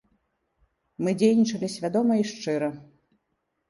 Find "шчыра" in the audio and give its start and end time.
2.35-2.69